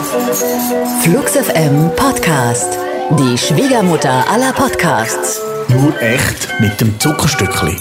[0.00, 2.78] Flux FM Podcast.
[3.18, 5.38] Die Schwiegermutter aller Podcasts.
[5.68, 7.76] Nur echt mit dem Zuckerstückli.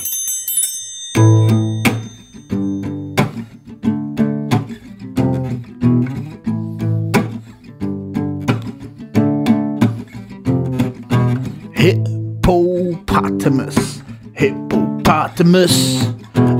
[11.71, 16.01] Hippopotamus, hippopotamus,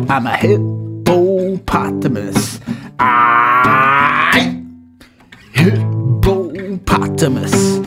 [0.08, 0.69] I'm a hippopotamus.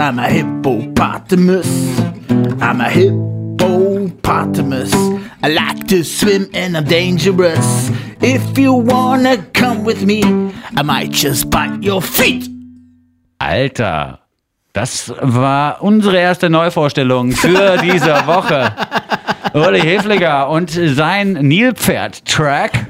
[0.03, 1.69] I'm a hippopotamus.
[2.61, 4.93] I'm a hippopotamus.
[5.45, 7.89] I like to swim and I'm dangerous.
[8.21, 10.25] If you wanna come with me,
[10.77, 12.51] I might just bite your feet.
[13.39, 14.19] Alter,
[14.73, 18.73] das war unsere erste Neuvorstellung für diese Woche.
[19.55, 22.87] Uli Hefliger und sein Nilpferd-Track.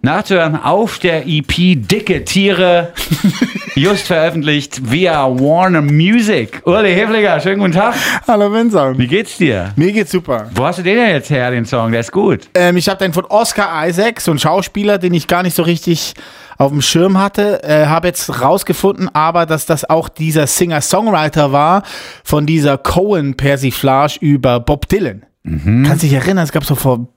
[0.00, 2.92] Nachzuhören auf der EP Dicke Tiere,
[3.74, 6.62] just veröffentlicht via Warner Music.
[6.64, 7.94] Uli Hefliger, schönen guten Tag.
[8.28, 8.96] Hallo Vincent.
[8.96, 9.72] Wie geht's dir?
[9.74, 10.48] Mir geht's super.
[10.54, 11.90] Wo hast du den denn jetzt her, den Song?
[11.90, 12.48] Der ist gut.
[12.54, 15.64] Ähm, ich habe den von Oscar Isaac, so ein Schauspieler, den ich gar nicht so
[15.64, 16.14] richtig
[16.58, 17.64] auf dem Schirm hatte.
[17.64, 21.82] Äh, habe jetzt rausgefunden, aber dass das auch dieser Singer-Songwriter war
[22.22, 25.24] von dieser Cohen-Persiflage über Bob Dylan.
[25.44, 27.08] Kannst dich erinnern, es gab so vor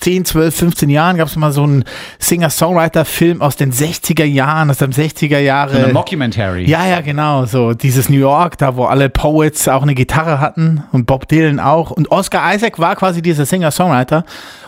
[0.00, 1.84] 10, 12, 15 Jahren gab es mal so einen
[2.18, 5.84] Singer-Songwriter-Film aus den 60er Jahren, aus den 60er Jahre.
[5.84, 6.64] Eine Mockumentary.
[6.68, 7.44] Ja, ja, genau.
[7.44, 11.60] So dieses New York, da wo alle Poets auch eine Gitarre hatten und Bob Dylan
[11.60, 11.90] auch.
[11.90, 14.24] Und Oscar Isaac war quasi dieser Singer-Songwriter.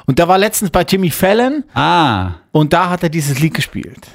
[0.06, 4.06] Und da war letztens bei Jimmy Fallon Ah, und da hat er dieses Lied gespielt.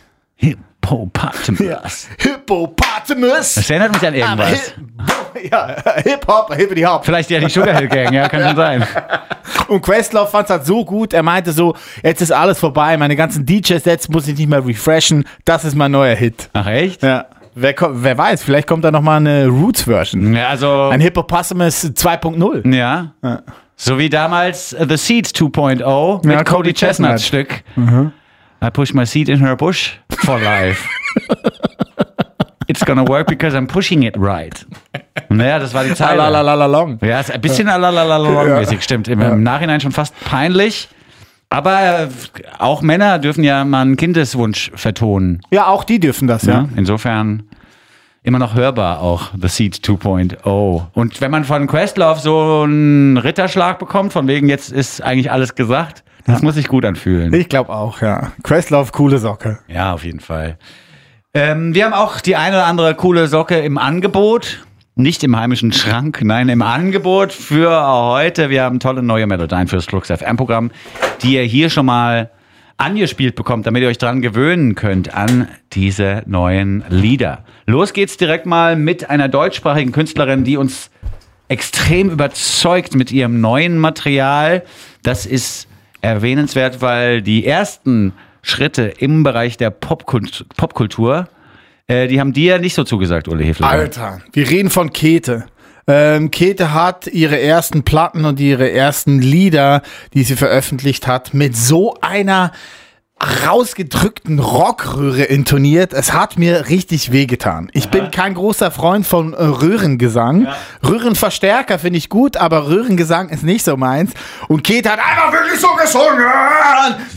[0.90, 2.08] Hippopotamus.
[2.18, 3.56] Hippopotamus.
[3.56, 4.50] Das erinnert mich an irgendwas.
[4.50, 7.06] Hip- ja, Hip-Hop, Hippity Hop.
[7.06, 8.88] Vielleicht ja die Sugar Hill Gang, ja, kann schon sein.
[9.68, 13.16] Und Questlove fand es halt so gut, er meinte so, jetzt ist alles vorbei, meine
[13.16, 16.50] ganzen DJ-Sets muss ich nicht mehr refreshen, das ist mein neuer Hit.
[16.54, 17.04] Ach echt?
[17.04, 17.26] Ja.
[17.54, 20.34] Wer, wer weiß, vielleicht kommt da nochmal eine Roots-Version.
[20.36, 20.90] Ja, also.
[20.92, 22.76] Ein Hippopotamus 2.0.
[22.76, 23.14] Ja.
[23.76, 27.22] So wie damals äh, The Seeds 2.0 mit Ja, Cody Cody Chestnut Chestnut.
[27.22, 27.64] Stück.
[28.62, 30.88] I push my seed in her bush for life.
[32.68, 34.66] It's gonna work because I'm pushing it right.
[35.30, 36.24] Naja, das war die Zeile.
[36.24, 37.00] Alalalalong.
[37.02, 39.08] Ja, ist ein bisschen alalalalong-mäßig, stimmt.
[39.08, 40.90] Im, Im Nachhinein schon fast peinlich.
[41.50, 42.08] Aber äh,
[42.60, 45.42] auch Männer dürfen ja mal einen Kindeswunsch vertonen.
[45.50, 46.54] Ja, auch die dürfen das, ja.
[46.54, 46.70] Ja?
[46.76, 47.44] Insofern
[48.24, 50.88] immer noch hörbar auch The Seed 2.0.
[50.94, 55.56] Und wenn man von Questlove so einen Ritterschlag bekommt, von wegen jetzt ist eigentlich alles
[55.56, 57.34] gesagt, das muss sich gut anfühlen.
[57.34, 58.32] Ich glaube auch, ja.
[58.44, 59.60] Questlove, coole Socke.
[59.68, 60.58] Ja, auf jeden Fall.
[61.34, 64.66] Ähm, wir haben auch die eine oder andere coole Socke im Angebot.
[64.96, 68.50] Nicht im heimischen Schrank, nein, im Angebot für heute.
[68.50, 70.72] Wir haben tolle neue Melodien fürs Flux FM-Programm,
[71.22, 72.32] die ihr hier schon mal
[72.78, 77.44] angespielt bekommt, damit ihr euch dran gewöhnen könnt an diese neuen Lieder.
[77.66, 80.90] Los geht's direkt mal mit einer deutschsprachigen Künstlerin, die uns
[81.48, 84.64] extrem überzeugt mit ihrem neuen Material.
[85.04, 85.67] Das ist
[86.12, 91.28] erwähnenswert, weil die ersten Schritte im Bereich der Popkult Popkultur,
[91.88, 93.68] äh, die haben dir nicht so zugesagt, Uli Hefler.
[93.68, 95.46] Alter, wir reden von Käthe.
[95.88, 99.82] Ähm, Käthe hat ihre ersten Platten und ihre ersten Lieder,
[100.14, 102.52] die sie veröffentlicht hat, mit so einer
[103.48, 105.94] rausgedrückten Rockröhre intoniert.
[105.94, 107.70] Es hat mir richtig wehgetan.
[107.74, 110.48] Ich bin kein großer Freund von äh, Röhrengesang.
[110.88, 114.12] Röhrenverstärker finde ich gut, aber Röhrengesang ist nicht so meins.
[114.48, 116.26] Und Käthe hat einfach wirklich so gesungen.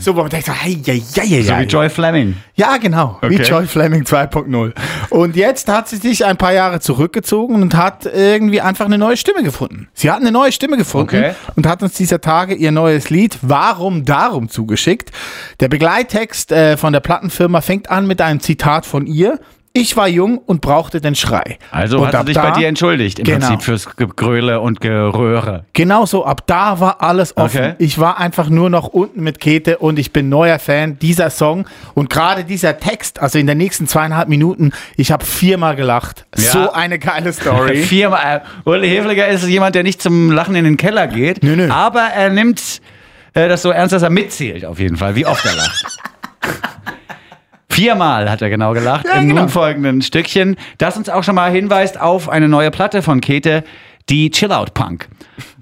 [0.01, 2.35] So, wo man denkt, so, hei, hei, hei, hei, So wie Joy Fleming.
[2.55, 3.17] ja, genau.
[3.21, 3.43] Wie Okay.
[3.49, 4.73] Joy Fleming 2.0.
[5.09, 9.17] Und jetzt hat sie sich ein paar Jahre zurückgezogen und hat irgendwie einfach eine neue
[9.17, 9.87] Stimme gefunden.
[9.93, 11.33] Sie hat eine neue Stimme gefunden Okay.
[11.55, 15.11] und hat uns dieser Tage ihr neues Lied Warum Darum zugeschickt.
[15.59, 19.39] Der Begleittext äh, von der Plattenfirma fängt an mit einem Zitat von ihr.
[19.73, 21.57] Ich war jung und brauchte den Schrei.
[21.71, 23.47] Also und hat sie sich da- bei dir entschuldigt, im Genau.
[23.47, 25.65] Prinzip fürs Gegröle und Geröhre.
[25.73, 27.57] Genau so, ab da war alles offen.
[27.57, 27.75] Okay.
[27.77, 31.65] Ich war einfach nur noch unten mit Käthe und ich bin neuer Fan dieser Song.
[31.93, 36.25] Und gerade dieser Text, also in den nächsten zweieinhalb Minuten, ich habe viermal gelacht.
[36.37, 36.51] Ja.
[36.51, 37.77] So eine geile Story.
[37.83, 38.43] Viermal.
[38.65, 41.69] äh, Uli Hefliger ist jemand, der nicht zum Lachen in den Keller geht, Nö, nö.
[41.69, 42.81] aber er nimmt
[43.33, 45.85] äh, das so ernst, dass er mitzählt, auf jeden Fall, wie oft er lacht.
[47.69, 49.41] Viermal hat er genau gelacht Ja, im genau.
[49.41, 53.63] nun folgenden Stückchen, das uns auch schon mal hinweist auf eine neue Platte von Käthe,
[54.09, 55.07] die Chill Out Punk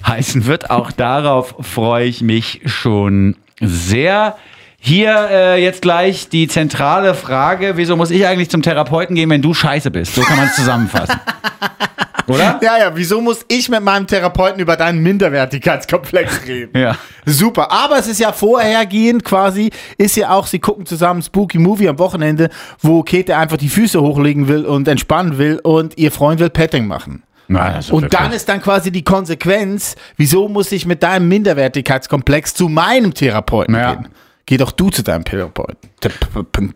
[0.05, 0.71] heißen wird.
[0.71, 4.37] Auch darauf freue ich mich schon sehr.
[4.79, 9.41] Hier äh, jetzt gleich die zentrale Frage, wieso muss ich eigentlich zum Therapeuten gehen, wenn
[9.41, 10.15] du scheiße bist?
[10.15, 11.19] So kann man es zusammenfassen.
[12.29, 12.59] Oder?
[12.61, 16.77] Ja, ja, wieso muss ich mit meinem Therapeuten über deinen Minderwertigkeitskomplex reden?
[16.77, 16.95] Ja.
[17.25, 21.89] Super, aber es ist ja vorhergehend quasi, ist ja auch, sie gucken zusammen Spooky Movie
[21.89, 22.49] am Wochenende,
[22.81, 26.87] wo Käthe einfach die Füße hochlegen will und entspannen will und ihr Freund will Petting
[26.87, 27.23] machen.
[27.47, 32.53] Nein, also Und dann ist dann quasi die Konsequenz, wieso muss ich mit deinem Minderwertigkeitskomplex
[32.53, 33.95] zu meinem Therapeuten Ja.
[33.95, 34.07] gehen?
[34.49, 36.73] Geh doch du zu deinem Therapeuten.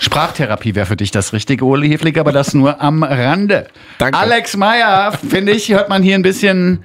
[0.00, 3.68] Sprachtherapie wäre für dich das richtige, Uli Heflig, aber das nur am Rande.
[3.96, 4.18] Danke.
[4.18, 6.84] Alex Meyer, finde ich, hört man hier ein bisschen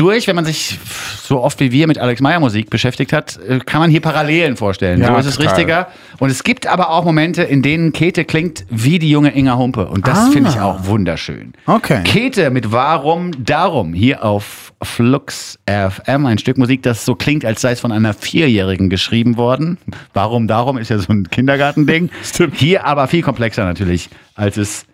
[0.00, 0.78] durch, wenn man sich
[1.22, 4.56] so oft wie wir mit Alex Meyer Musik beschäftigt hat, äh, kann man hier Parallelen
[4.56, 5.00] vorstellen.
[5.00, 5.54] Ja, so ist es total.
[5.54, 5.88] richtiger.
[6.18, 9.86] Und es gibt aber auch Momente, in denen Käthe klingt wie die junge Inga Humpe.
[9.88, 10.30] Und das Ah.
[10.32, 11.52] finde ich auch wunderschön.
[11.66, 12.02] Okay.
[12.04, 17.60] Käthe mit Warum Darum hier auf Flux FM, ein Stück Musik, das so klingt, als
[17.60, 19.78] sei es von einer Vierjährigen geschrieben worden.
[20.14, 22.10] Warum Darum ist ja so ein Kindergartending.
[22.22, 22.56] Stimmt.
[22.56, 24.86] Hier aber viel komplexer natürlich, als es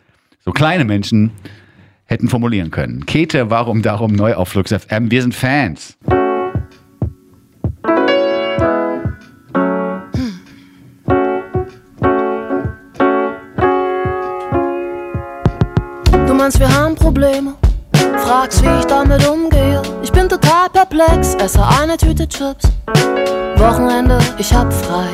[0.45, 1.31] so kleine Menschen
[2.07, 3.07] hätten formulieren können.
[3.07, 5.11] Käthe, Warum Darum neu auf Flux FM.
[5.11, 5.97] Wir sind Fans.
[16.27, 17.55] Du meinst, wir haben Probleme?
[18.19, 19.83] Fragst, wie ich damit umgehe.
[20.03, 22.71] Ich bin total perplex, esse eine Tüte Chips.
[23.57, 25.09] Wochenende, ich hab frei.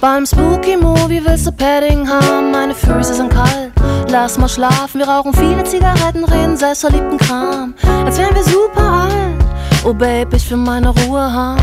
[0.00, 3.70] Beim Spooky Movie willst du Padding haben, meine Füße sind kalt.
[4.08, 7.74] Lass mal schlafen, wir rauchen viele Zigaretten, reden selbstverliebten Kram.
[8.06, 9.84] Als wären wir super alt.
[9.84, 11.60] Oh Babe, ich will meine Ruhe haben.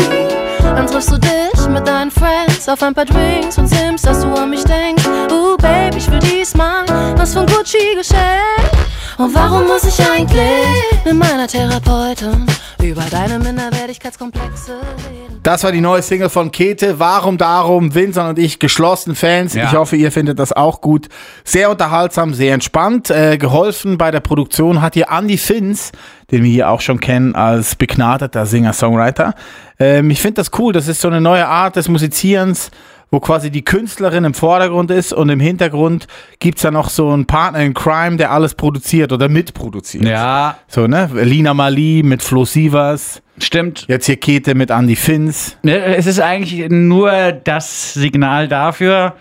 [0.63, 4.35] Dann triffst du dich mit deinen Friends auf ein paar Drinks und sims, dass du
[4.35, 5.07] an mich denkst.
[5.31, 6.85] Uh, Babe, ich will diesmal
[7.17, 8.77] was von Gucci geschenkt.
[9.23, 12.45] Und warum muss ich eigentlich mit meiner Therapeutin
[12.83, 15.39] über deine Minderwertigkeitskomplexe reden?
[15.45, 16.99] Das war die neue Single von Käthe.
[16.99, 17.95] Warum darum?
[17.95, 19.55] Vincent und ich geschlossen Fans.
[19.55, 19.67] Ja.
[19.67, 21.09] Ich hoffe, ihr findet das auch gut.
[21.45, 23.11] Sehr unterhaltsam, sehr entspannt.
[23.11, 25.93] Äh, geholfen bei der Produktion hat hier Andy Finz,
[26.33, 29.35] den wir hier auch schon kennen als begnadeter Singer-Songwriter.
[29.79, 30.73] Ähm, ich finde das cool.
[30.73, 32.73] Das ist so eine neue Art des Musizierens,
[33.13, 36.07] wo quasi die Künstlerin im Vordergrund ist und im Hintergrund
[36.41, 40.05] gibt's ja noch so einen Partner in Crime, der alles produziert oder mitproduziert.
[40.05, 41.11] Ja, So, ne?
[41.13, 43.23] Lina Mali mit Flo Sivas.
[43.39, 43.85] stimmt.
[43.87, 45.59] Jetzt hier Käthe mit Andy Finz.
[45.63, 49.15] Es ist eigentlich nur das Signal dafür,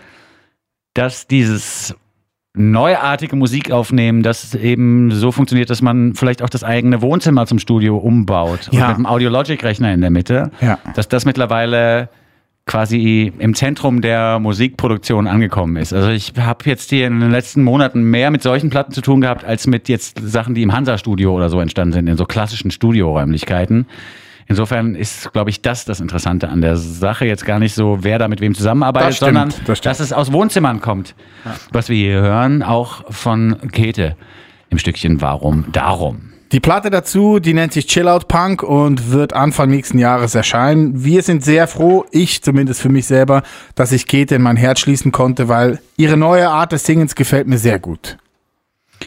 [0.94, 1.94] dass dieses
[2.54, 7.58] neuartige Musik aufnehmen, das eben so funktioniert, dass man vielleicht auch das eigene Wohnzimmer zum
[7.58, 8.68] Studio umbaut.
[8.70, 8.82] Ja.
[8.84, 10.50] Und mit einem Audiologic-Rechner in der Mitte.
[10.62, 10.78] Ja.
[10.94, 12.08] Dass das mittlerweile
[12.66, 15.92] quasi im Zentrum der Musikproduktion angekommen ist.
[15.92, 19.20] Also ich habe jetzt hier in den letzten Monaten mehr mit solchen Platten zu tun
[19.20, 22.70] gehabt, als mit jetzt Sachen, die im Hansa-Studio oder so entstanden sind, in so klassischen
[22.70, 23.86] Studioräumlichkeiten.
[24.46, 27.26] Insofern ist, glaube ich, das das Interessante an der Sache.
[27.26, 30.12] Jetzt gar nicht so, wer da mit wem zusammenarbeitet, Das stimmt, sondern das dass es
[30.12, 31.14] aus Wohnzimmern kommt.
[31.72, 34.16] Was wir hier hören, auch von Käthe
[34.68, 36.31] im Stückchen Warum Darum.
[36.52, 41.02] Die Platte dazu, die nennt sich Chill Out Punk und wird Anfang nächsten Jahres erscheinen.
[41.02, 43.42] Wir sind sehr froh, ich zumindest für mich selber,
[43.74, 47.46] dass ich Käthe in mein Herz schließen konnte, weil ihre neue Art des Singens gefällt
[47.46, 48.18] mir sehr gut.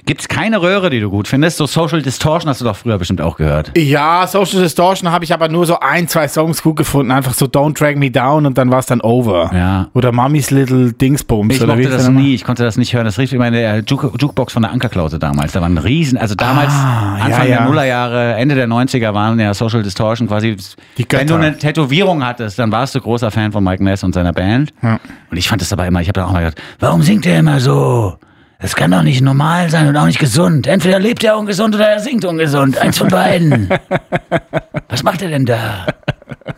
[0.06, 1.58] Gibt es keine Röhre, die du gut findest?
[1.58, 3.72] So Social Distortion hast du doch früher bestimmt auch gehört.
[3.78, 7.12] Ja, Social Distortion habe ich aber nur so ein, zwei Songs gut gefunden.
[7.12, 9.52] Einfach so Don't Drag Me Down und dann war es dann over.
[9.54, 9.88] Ja.
[9.94, 11.56] Oder Mummy's Little Dingsbums.
[11.56, 13.06] Ich oder mochte das nie, ich konnte das nicht hören.
[13.06, 15.52] Das rief in der Juke, Jukebox von der Ankerklause damals.
[15.54, 17.58] Da waren riesen, also damals, Ah, Anfang ja, ja.
[17.58, 20.56] der Nullerjahre, Ende der 90er waren ja Social Distortion quasi,
[20.98, 24.14] Die wenn du eine Tätowierung hattest, dann warst du großer Fan von Mike Ness und
[24.14, 24.74] seiner Band.
[24.82, 27.40] Und ich fand das aber immer, ich habe dann auch mal gedacht, warum singt der
[27.40, 28.18] immer so?
[28.66, 30.66] Das kann doch nicht normal sein und auch nicht gesund.
[30.66, 32.80] Entweder lebt er ungesund oder er singt ungesund.
[32.80, 33.70] Eins von beiden.
[34.90, 35.86] Was macht er denn da?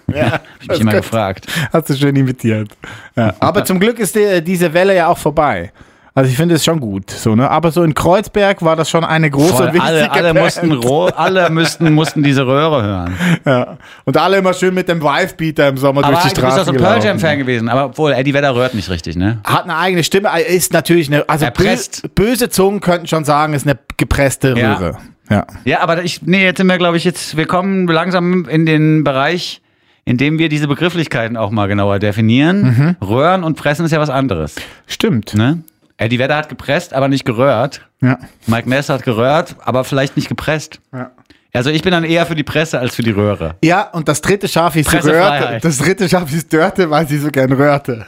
[0.07, 1.47] Ja, hab ich mich immer gefragt.
[1.73, 2.69] Hast du schön imitiert.
[3.17, 3.35] Ja.
[3.41, 5.73] Aber zum Glück ist die, diese Welle ja auch vorbei.
[6.17, 7.11] Also ich finde es schon gut.
[7.11, 7.47] So, ne?
[7.47, 10.45] Aber so in Kreuzberg war das schon eine große Voll, wichtige alle, alle, Band.
[10.45, 13.15] mussten, alle müssten, mussten diese Röhre hören.
[13.45, 13.77] Ja.
[14.03, 16.61] Und alle immer schön mit dem Wife-Beater im Sommer Aber durch die du bist Straße
[16.61, 17.69] auch so ein Pearl Jam-Fan gewesen.
[17.69, 19.41] Aber obwohl, Eddie Vedder rührt nicht richtig, ne?
[19.43, 22.01] Hat eine eigene Stimme, äh, ist natürlich eine, also Erpresst.
[22.15, 24.73] bö böse Zungen könnten schon sagen, ist eine gepresste Ja.
[24.73, 24.97] Röhre.
[25.29, 25.45] Ja.
[25.65, 29.03] Ja, aber ich, nee, jetzt sind wir, glaube ich, jetzt, wir kommen langsam in den
[29.03, 29.61] Bereich,
[30.03, 32.97] indem wir diese Begrifflichkeiten auch mal genauer definieren.
[33.05, 34.55] Röhren und Pressen ist ja was anderes.
[34.87, 35.35] Stimmt.
[35.35, 35.59] Ne?
[35.97, 37.81] Eddie Vedder hat gepresst, aber nicht geröhrt.
[38.01, 38.19] Ja.
[38.45, 40.79] Mike Ness hat geröhrt, aber vielleicht nicht gepresst.
[40.93, 41.11] Ja.
[41.53, 43.55] Also ich bin dann eher für die Presse als für die Röhre.
[43.63, 44.93] Ja, und das dritte Schaf ist.
[44.93, 45.59] Röhrte.
[45.61, 48.05] Das dritte Schaf ist Dörte, weil sie so gern röhrte.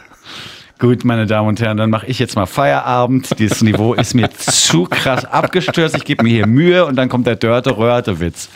[0.78, 3.38] Gut, meine Damen und Herren, dann mache ich jetzt mal Feierabend.
[3.40, 5.98] Dieses Niveau ist mir zu krass abgestürzt.
[5.98, 8.50] Ich gebe mir hier Mühe und dann kommt der Dörte-Röhrte-Witz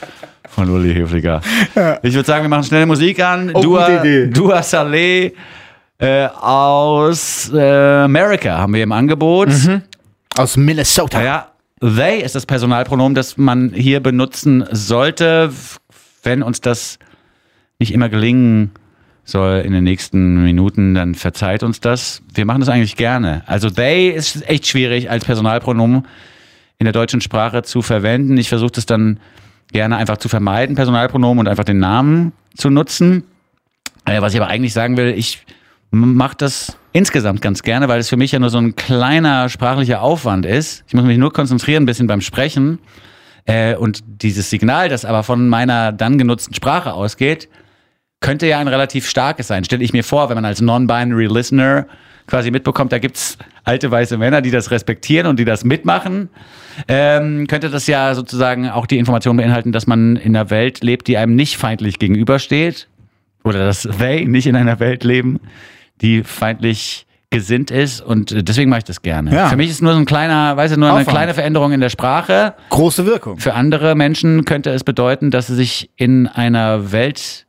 [0.47, 1.41] von Uli Hefliger.
[2.03, 3.51] Ich würde sagen, wir machen schnell Musik an.
[3.53, 4.03] Oh, Dua.
[4.27, 5.33] Dua Saleh
[5.99, 9.49] äh, aus äh, America haben wir im Angebot.
[10.35, 11.23] Aus Minnesota.
[11.23, 15.51] Ja, they ist das Personalpronomen, das man hier benutzen sollte,
[16.23, 16.97] wenn uns das
[17.79, 18.71] nicht immer gelingen
[19.25, 22.21] soll in den nächsten Minuten, dann verzeiht uns das.
[22.33, 23.43] Wir machen das eigentlich gerne.
[23.45, 26.05] Also they ist echt schwierig als Personalpronomen
[26.79, 28.37] in der deutschen Sprache zu verwenden.
[28.37, 29.19] Ich versuche das dann
[29.71, 33.23] gerne einfach zu vermeiden, Personalpronomen und einfach den Namen zu nutzen.
[34.05, 35.45] Äh, was ich aber eigentlich sagen will, ich
[35.93, 40.01] mache das insgesamt ganz gerne, weil es für mich ja nur so ein kleiner sprachlicher
[40.01, 40.83] Aufwand ist.
[40.87, 42.79] Ich muss mich nur konzentrieren ein bisschen beim Sprechen.
[43.45, 47.49] Äh, und dieses Signal, das aber von meiner dann genutzten Sprache ausgeht,
[48.21, 49.65] könnte ja ein relativ starkes sein.
[49.65, 51.87] Stelle ich mir vor, wenn man als Non-Binary Listener
[52.25, 56.29] quasi mitbekommt, da gibt's alte weiße Männer, die das respektieren und die das mitmachen,
[56.87, 61.07] ähm, könnte das ja sozusagen auch die Information beinhalten, dass man in einer Welt lebt,
[61.07, 62.87] die einem nicht feindlich gegenübersteht.
[63.43, 65.39] Oder dass they nicht in einer Welt leben,
[66.01, 69.33] die feindlich gesinnt ist und äh, deswegen mache ich das gerne.
[69.33, 69.49] Ja.
[69.49, 71.17] Für mich ist nur so ein kleiner, weiß ich, nur eine Aufwand.
[71.17, 72.53] kleine Veränderung in der Sprache.
[72.69, 73.39] Große Wirkung.
[73.39, 77.47] Für andere Menschen könnte es bedeuten, dass sie sich in einer Welt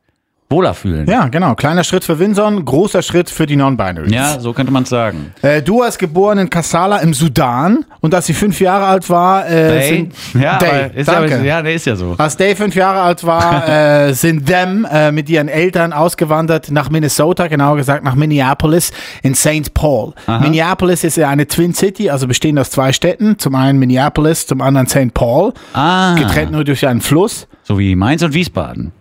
[0.49, 1.07] wohler fühlen.
[1.09, 1.55] Ja, genau.
[1.55, 4.11] Kleiner Schritt für Winson, großer Schritt für die Non-Binaries.
[4.13, 5.33] Ja, so könnte man es sagen.
[5.41, 9.47] Äh, du hast geboren in Kassala im Sudan und als sie fünf Jahre alt war,
[9.49, 9.89] äh, Day.
[10.33, 11.37] sind Ja, Day, aber ist danke.
[11.37, 12.13] ja, ja, nee, ist ja so.
[12.17, 13.67] Als Day fünf Jahre alt war,
[14.07, 18.91] äh, sind them äh, mit ihren Eltern ausgewandert nach Minnesota, genauer gesagt nach Minneapolis
[19.23, 19.73] in St.
[19.73, 20.13] Paul.
[20.27, 23.39] Minneapolis ist ja eine Twin City, also bestehend aus zwei Städten.
[23.39, 25.13] Zum einen Minneapolis, zum anderen St.
[25.13, 25.53] Paul.
[25.73, 27.47] Ah, Getrennt nur durch einen Fluss.
[27.63, 28.91] so wie Mainz und Wiesbaden.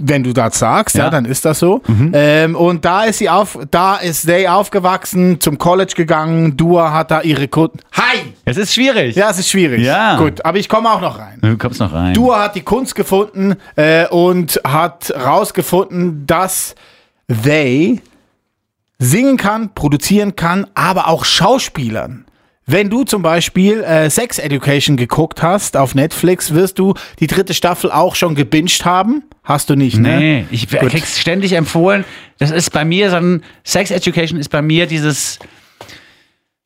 [0.00, 1.10] Wenn du das sagst, ja, Ja.
[1.10, 1.82] dann ist das so.
[2.12, 6.56] Ähm, und da ist sie auf, da ist Day aufgewachsen, zum College gegangen.
[6.56, 7.78] Dua hat da ihre Kunden.
[7.92, 8.34] Hi!
[8.44, 9.16] Es ist schwierig.
[9.16, 9.80] Ja, es ist schwierig.
[9.84, 10.16] Ja.
[10.18, 11.38] Gut, aber ich komme auch noch rein.
[11.40, 12.14] Du kommst noch rein.
[12.14, 16.74] Dua hat die Kunst gefunden äh, und hat rausgefunden, dass
[17.42, 18.00] they
[18.98, 22.24] singen kann, produzieren kann, aber auch Schauspielern.
[22.66, 27.54] Wenn du zum Beispiel äh, Sex Education geguckt hast auf Netflix, wirst du die dritte
[27.54, 29.22] Staffel auch schon gebinged haben.
[29.48, 30.18] Hast du nicht, ne?
[30.18, 30.90] Nee, ich Gut.
[30.90, 32.04] krieg's ständig empfohlen.
[32.38, 35.38] Das ist bei mir so ein Sex Education ist bei mir dieses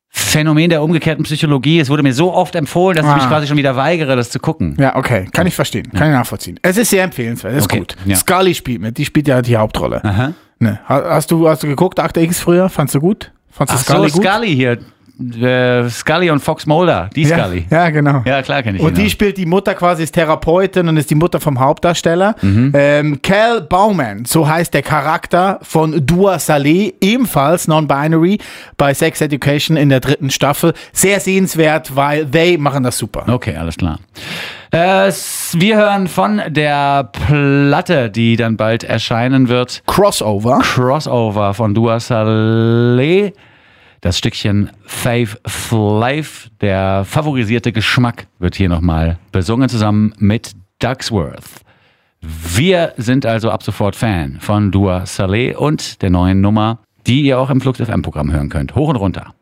[0.09, 1.79] Phänomen der umgekehrten Psychologie.
[1.79, 3.29] Es wurde mir so oft empfohlen, dass ich mich Ah.
[3.29, 4.77] quasi schon wieder weigere, das zu gucken.
[4.79, 5.27] Ja, okay.
[5.33, 5.91] Kann ich verstehen.
[5.93, 6.59] Kann ich nachvollziehen.
[6.61, 7.55] Es ist sehr empfehlenswert.
[7.55, 7.97] Das ist Okay, gut.
[8.05, 8.17] ja.
[8.17, 8.99] Scully spielt mit.
[8.99, 10.05] Die spielt ja die Hauptrolle.
[10.05, 10.33] Aha.
[10.59, 10.81] Ne.
[10.89, 12.69] Ha- Hast du, hast du geguckt, Akte X früher?
[12.69, 13.31] Fandst du gut?
[13.51, 14.23] Fandst du Ach so, Scully gut?
[14.25, 14.79] Scully hier.
[15.21, 17.09] Äh, Scully und Fox Mulder.
[17.15, 17.67] Die Ja, Scully.
[17.71, 18.23] ja, genau.
[18.25, 19.11] Ja, klar kenne ich Und die auch.
[19.11, 22.35] spielt die Mutter quasi, ist Therapeutin und ist die Mutter vom Hauptdarsteller.
[22.41, 22.73] Mhm.
[22.75, 28.39] Ähm, Cal Bauman, so heißt der Charakter von Dua Saleh, ebenfalls non-binary
[28.79, 30.73] bei Sex Education in der dritten Staffel.
[30.93, 33.25] Sehr sehenswert, weil they machen das super.
[33.29, 33.99] Okay, alles klar.
[34.73, 35.13] Äh,
[35.53, 39.83] wir hören von der Platte, die dann bald erscheinen wird.
[39.87, 40.61] Crossover.
[40.63, 43.33] Crossover von Dua Saleh.
[44.03, 45.39] Das Stückchen Fave
[45.71, 51.63] Life, der favorisierte Geschmack, wird hier nochmal besungen zusammen mit Ducksworth.
[52.21, 57.39] Wir sind also ab sofort Fan von Dua Saleh und der neuen Nummer, die ihr
[57.39, 58.75] auch im Flux FM Programm hören könnt.
[58.75, 59.35] Hoch und runter.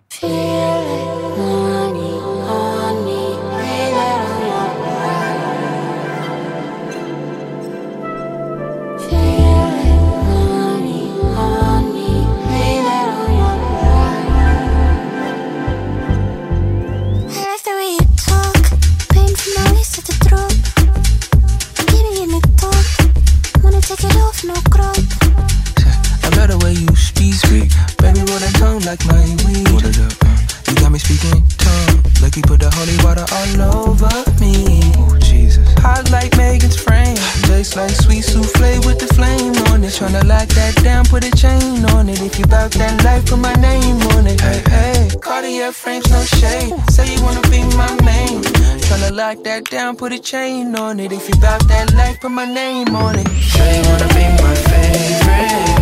[32.31, 34.81] Like you put the holy water all over me.
[34.99, 35.67] Oh, Jesus.
[35.79, 37.17] Hot like Megan's frame,
[37.49, 39.91] tastes like sweet souffle with the flame on it.
[39.91, 42.21] Tryna lock that down, put a chain on it.
[42.23, 44.41] If you bout that life, put my name on it.
[44.41, 45.09] Hey, hey.
[45.21, 46.73] Cartier frames, no shade.
[46.91, 48.43] Say you wanna be my main.
[48.87, 51.11] Tryna lock that down, put a chain on it.
[51.11, 53.27] If you bout that life, put my name on it.
[53.27, 54.55] Say you wanna be my.
[54.71, 55.80] Favorite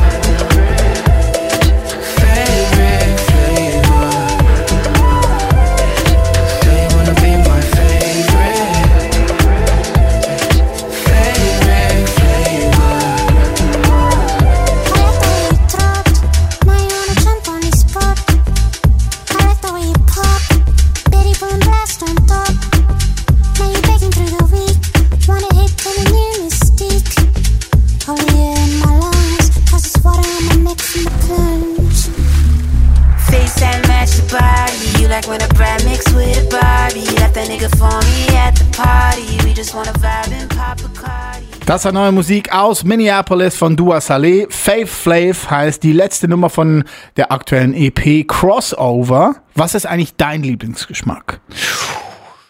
[41.69, 44.47] Das war neue Musik aus Minneapolis von Dua Saleh.
[44.49, 46.85] Faith Flav heißt die letzte Nummer von
[47.19, 49.37] der aktuellen EP Crossover.
[49.55, 51.43] Was ist eigentlich dein Lieblingsgeschmack?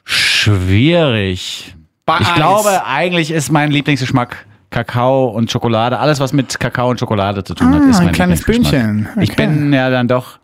[0.04, 1.74] Schwierig.
[2.06, 2.34] Bei ich Eis.
[2.36, 5.98] glaube, eigentlich ist mein Lieblingsgeschmack Kakao und Schokolade.
[5.98, 8.84] Alles, was mit Kakao und Schokolade zu tun hat, Ah, ist mein ein kleines Lieblingsgeschmack.
[8.94, 9.22] Bündchen.
[9.22, 9.46] Ich Okay.
[9.48, 10.38] bin ja dann doch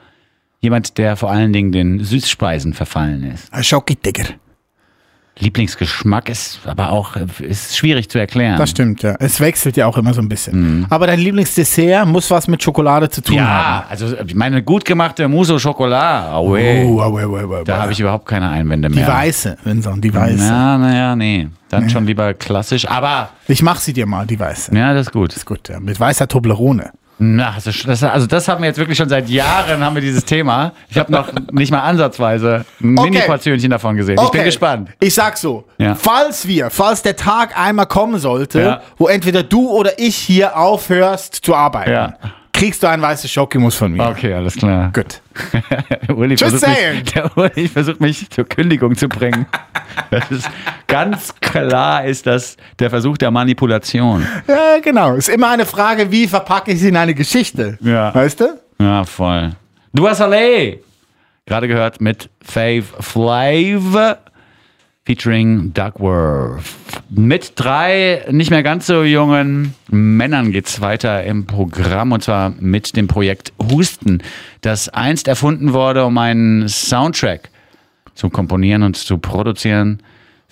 [0.59, 3.53] jemand, der vor allen Dingen den Süßspeisen verfallen ist.
[3.55, 4.25] Ein Schoki-Digger.
[5.39, 8.57] Lieblingsgeschmack ist aber auch ist schwierig zu erklären.
[8.57, 9.17] Das stimmt, ja.
[9.19, 10.87] Es wechselt ja auch immer so ein bisschen.
[10.91, 13.87] Aber dein Lieblingsdessert muss was mit Schokolade zu tun Ja, haben.
[13.91, 16.31] also meine gut gemachte Mousse au Chocolat.
[16.35, 16.57] Oh.
[16.57, 19.09] Oh, oh, oh, oh, oh, Da habe ich überhaupt keine Einwände die mehr.
[19.09, 20.45] weiße, Vincent, die weiße.
[20.45, 21.49] Ja, naja, nee.
[21.69, 22.87] Dann schon lieber klassisch.
[22.89, 24.75] Aber, Ich mach sie dir mal, die weiße.
[24.77, 25.35] ja, das ist gut.
[25.35, 25.81] Ist gut, ja.
[25.81, 26.91] Mit weißer Toblerone.
[27.19, 30.03] Na, das, ist- das, also das haben wir jetzt wirklich schon seit Jahren haben wir
[30.03, 30.73] dieses Thema.
[30.89, 33.11] Ich habe noch nicht mal ansatzweise ein Okay.
[33.11, 34.19] Mini-Portionchen davon gesehen.
[34.23, 34.91] Ich bin gespannt.
[35.01, 35.95] Ich sag so, Ja.
[35.95, 38.81] falls wir, falls der Tag einmal kommen sollte, Ja.
[38.97, 42.15] wo entweder du oder ich hier aufhörst zu arbeiten, Ja.
[42.55, 44.09] Kriegst du ein weißes Schokimus von mir.
[44.09, 44.91] Okay, alles klar.
[44.95, 45.21] Gut.
[46.09, 47.01] Uli Just saying.
[47.01, 49.47] mich, der Uli versucht mich zur Kündigung zu bringen.
[50.11, 50.51] Das ist
[50.89, 54.27] ganz klar ist das der Versuch der Manipulation.
[54.49, 55.15] Ja, genau.
[55.15, 57.79] Ist immer eine Frage, wie verpacke ich sie in eine Geschichte.
[57.81, 58.13] Ja.
[58.13, 58.59] Weißt du?
[58.81, 59.53] Ja, voll.
[59.93, 60.81] Du hast Allee.
[61.47, 64.17] Gerade gehört mit Fave Flav
[65.07, 66.65] featuring Duckworth.
[67.11, 72.97] Mit drei nicht mehr ganz so jungen Männern geht's weiter im Programm und zwar mit
[72.97, 74.23] dem Projekt Husten,
[74.63, 77.51] das einst erfunden wurde, um einen Soundtrack
[78.15, 80.03] zu komponieren und zu produzieren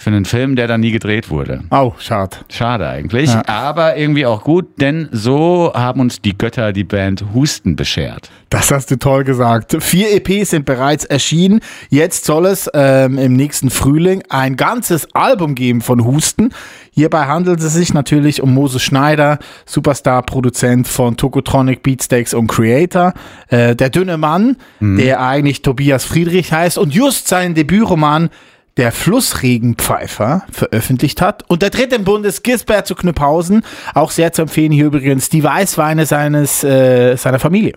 [0.03, 1.63] für einen Film, der dann nie gedreht wurde.
[1.71, 2.39] Oh, schade.
[2.49, 7.77] Schade eigentlich, aber irgendwie auch gut, denn so haben uns die Götter die Band Husten
[7.77, 8.29] beschert.
[8.51, 9.77] Das hast du toll gesagt.
[9.81, 11.61] Vier EPs sind bereits erschienen.
[11.89, 16.51] Jetzt soll es ähm, im nächsten Frühling ein ganzes Album geben von Husten.
[16.91, 23.15] Hierbei handelt es sich natürlich um Moses Schneider, Superstar-Produzent von Tokotronic, Beatsteaks und Creator.
[23.49, 28.29] Äh, der dünne Mann, der eigentlich Tobias Friedrich heißt und just seinen Debütroman
[28.77, 31.49] der Flussregenpfeifer veröffentlicht hat.
[31.49, 33.63] Und der dritte im Bunde ist Gisbert zu Knüpphausen.
[33.95, 37.75] Auch sehr zu empfehlen hier übrigens die Weißweine seines, äh, seiner Familie.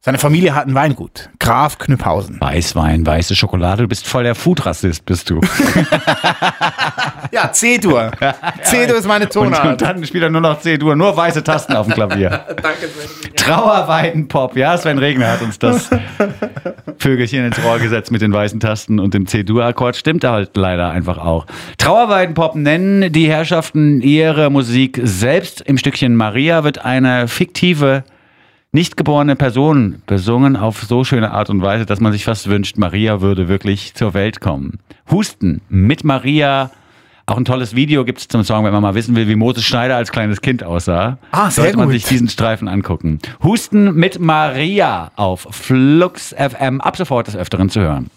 [0.00, 1.28] Seine Familie hat ein Weingut.
[1.40, 2.40] Graf Knüpphausen.
[2.40, 5.40] Weißwein, weiße Schokolade, du bist voll der Food-Rassist, bist du.
[7.30, 8.12] Ja, C-Dur.
[8.62, 9.66] C-Dur ist meine Und, Tonart.
[9.66, 12.30] und dann spielt er nur noch C-Dur, nur weiße Tasten auf dem Klavier.
[12.48, 12.88] Danke,
[13.36, 14.56] Trauerweiden-Pop.
[14.56, 15.90] Ja, Sven Regner hat uns das
[16.98, 19.96] Vögelchen ins Rohr gesetzt mit den weißen Tasten und dem C-Dur-Akkord.
[19.96, 21.44] Stimmt halt leider einfach auch.
[21.76, 25.60] Trauerweiden-Pop nennen die Herrschaften ihre Musik selbst.
[25.60, 28.04] Im Stückchen Maria wird eine fiktive
[28.72, 32.76] nicht geborene Person besungen auf so schöne Art und Weise, dass man sich fast wünscht,
[32.76, 34.78] Maria würde wirklich zur Welt kommen.
[35.10, 36.70] Husten mit Maria.
[37.26, 39.64] Auch ein tolles Video gibt es zum Song, wenn man mal wissen will, wie Moses
[39.64, 41.18] Schneider als kleines Kind aussah.
[41.30, 41.94] Ah, sehr Sollte man gut.
[41.94, 43.18] sich diesen Streifen angucken.
[43.42, 48.10] Husten mit Maria auf Flux FM ab sofort des Öfteren zu hören.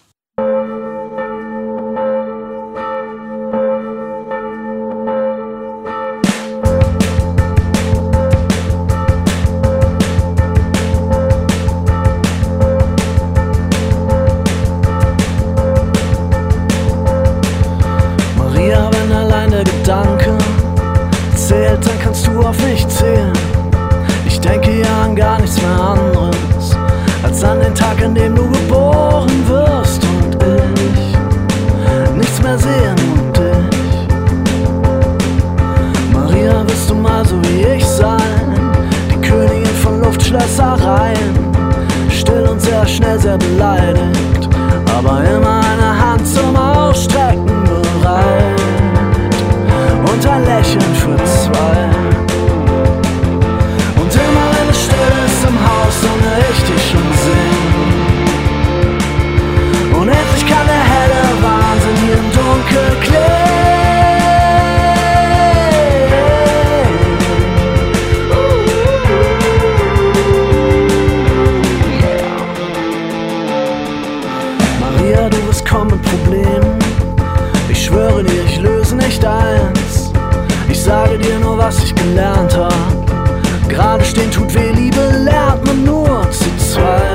[82.02, 83.70] Gelernt hab.
[83.70, 87.12] Gerade stehen tut weh, Liebe lernt man nur zu zweit.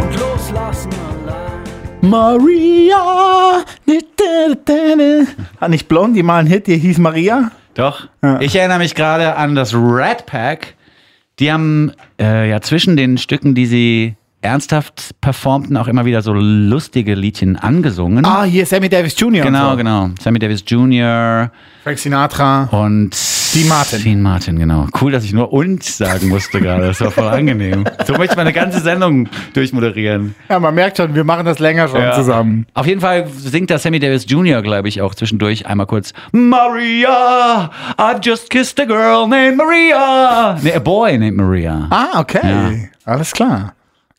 [0.00, 2.10] Und loslassen allein.
[2.10, 3.64] Maria.
[5.60, 7.50] Hat nicht Blondie mal einen Hit, der hieß Maria?
[7.74, 8.08] Doch.
[8.40, 10.74] Ich erinnere mich gerade an das Red Pack.
[11.38, 14.14] Die haben äh, ja zwischen den Stücken, die sie
[14.44, 18.24] ernsthaft performt und auch immer wieder so lustige Liedchen angesungen.
[18.24, 19.42] Ah, hier Sammy Davis Jr.
[19.44, 19.76] genau, so.
[19.76, 20.10] genau.
[20.20, 21.50] Sammy Davis Jr.
[21.82, 22.64] Frank Sinatra.
[22.70, 23.16] und
[23.54, 24.02] Dean Martin.
[24.02, 24.86] Dean Martin, genau.
[25.00, 26.86] Cool, dass ich nur und sagen musste gerade.
[26.88, 27.84] Das war voll angenehm.
[28.06, 30.34] So möchte ich meine ganze Sendung durchmoderieren.
[30.48, 32.14] Ja, man merkt schon, wir machen das länger schon Ja.
[32.14, 32.66] zusammen.
[32.74, 37.70] Auf jeden Fall singt da Sammy Davis Jr., glaube ich, auch zwischendurch einmal kurz Maria,
[37.98, 40.58] I just kissed a girl named Maria.
[40.62, 41.86] Nee, a boy named Maria.
[41.90, 42.90] Ah, okay.
[43.04, 43.74] Alles klar.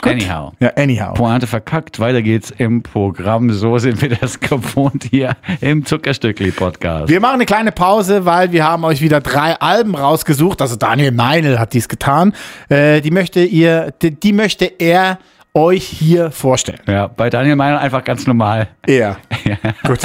[0.05, 0.53] Anyhow.
[0.59, 1.13] Ja, anyhow.
[1.13, 3.51] Pointe verkackt, weiter geht's im Programm.
[3.51, 7.09] So sind wir das gewohnt hier im Zuckerstückli-Podcast.
[7.09, 10.61] Wir machen eine kleine Pause, weil wir haben euch wieder drei Alben rausgesucht.
[10.61, 12.33] Also Daniel Meinl hat dies getan.
[12.69, 15.19] Äh, die möchte ihr, die, die möchte er
[15.53, 16.81] euch hier vorstellen.
[16.87, 18.67] Ja, bei Daniel Meiner einfach ganz normal.
[18.85, 19.17] Er.
[19.87, 20.01] Gut.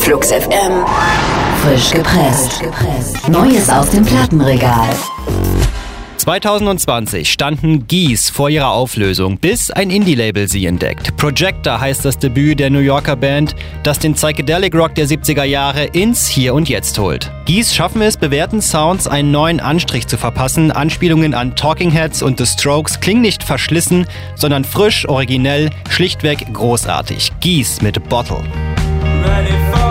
[0.00, 0.84] Flux FM.
[1.62, 2.62] Frisch gepresst.
[3.28, 4.88] Neues aus dem Plattenregal.
[6.22, 11.16] 2020 standen Geese vor ihrer Auflösung, bis ein Indie-Label sie entdeckt.
[11.16, 15.86] Projector heißt das Debüt der New Yorker Band, das den Psychedelic Rock der 70er Jahre
[15.86, 17.32] ins Hier und Jetzt holt.
[17.44, 20.70] Geese schaffen es, bewährten Sounds einen neuen Anstrich zu verpassen.
[20.70, 24.06] Anspielungen an Talking Heads und The Strokes klingen nicht verschlissen,
[24.36, 27.32] sondern frisch, originell, schlichtweg großartig.
[27.40, 28.44] Geese mit Bottle.
[29.24, 29.81] Ready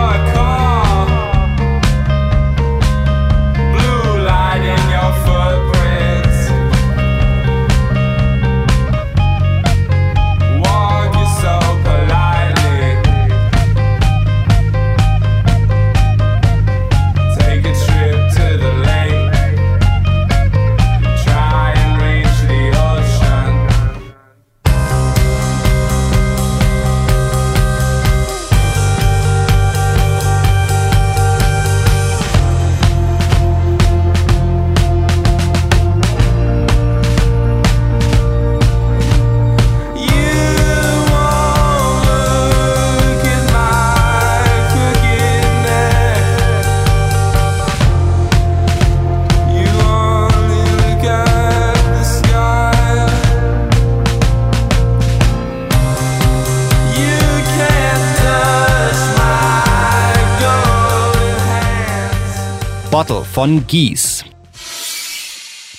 [63.02, 64.11] Bottle von Geese.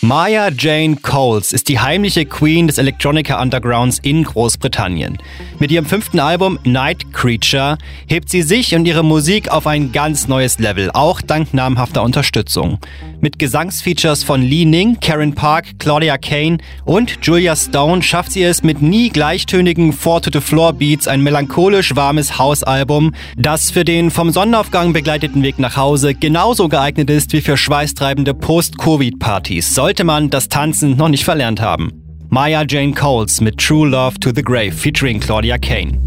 [0.03, 5.17] Maya Jane Coles ist die heimliche Queen des Electronica Undergrounds in Großbritannien.
[5.59, 10.27] Mit ihrem fünften Album Night Creature hebt sie sich und ihre Musik auf ein ganz
[10.27, 12.79] neues Level, auch dank namhafter Unterstützung.
[13.21, 18.61] Mit Gesangsfeatures von Lee Ning, Karen Park, Claudia Kane und Julia Stone schafft sie es
[18.61, 25.59] mit nie gleichtönigen Four-to-the-Floor-Beats ein melancholisch warmes Hausalbum, das für den vom Sonnenaufgang begleiteten Weg
[25.59, 31.23] nach Hause genauso geeignet ist wie für schweißtreibende Post-Covid-Partys, sollte man das Tanzen noch nicht
[31.23, 31.91] verlernt haben.
[32.29, 35.99] Maya Jane Coles mit True Love to the Grave featuring Claudia Kane.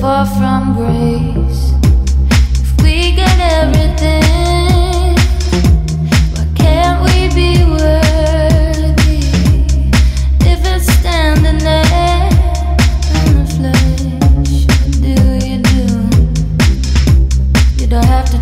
[0.00, 1.74] Far from grace.
[2.62, 4.39] If we get everything,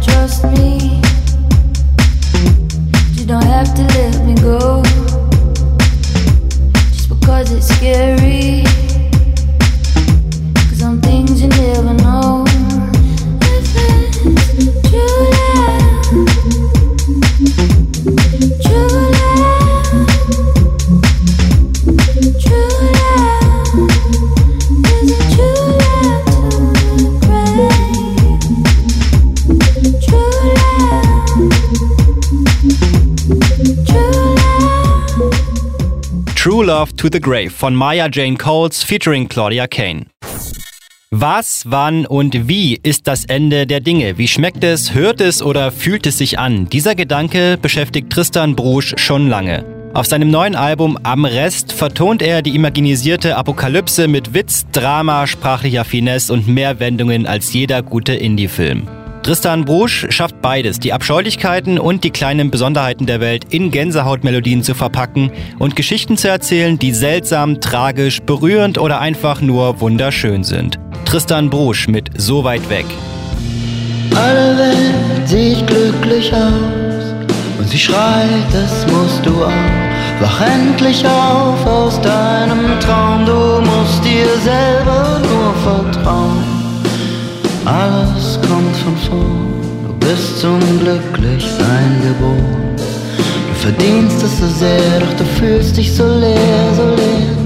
[0.09, 1.08] trust me.
[37.13, 40.07] The Grave von Maya Jane Coles featuring Claudia Kane.
[41.11, 44.19] Was, wann und wie ist das Ende der Dinge?
[44.19, 46.69] Wie schmeckt es, hört es oder fühlt es sich an?
[46.69, 49.65] Dieser Gedanke beschäftigt Tristan Brusch schon lange.
[49.95, 55.85] Auf seinem neuen Album Am Rest vertont er die imaginisierte Apokalypse mit Witz, Drama, sprachlicher
[55.85, 58.87] Finesse und mehr Wendungen als jeder gute Indie-Film.
[59.23, 64.75] Tristan Brusch schafft beides, die Abscheulichkeiten und die kleinen Besonderheiten der Welt in Gänsehautmelodien zu
[64.75, 70.79] verpacken und Geschichten zu erzählen, die seltsam, tragisch, berührend oder einfach nur wunderschön sind.
[71.05, 72.87] Tristan Brusch mit So weit weg.
[74.15, 77.15] Alle Welt sieht glücklich aus
[77.59, 80.21] und sie schreit, das musst du auch.
[80.21, 86.58] Wach endlich auf aus deinem Traum, du musst dir selber nur vertrauen.
[87.69, 92.75] Alles kommt von vorn, du bist zum Glücklichsein geboren.
[92.79, 97.37] Du verdienst es so sehr, doch du fühlst dich so leer, so leer.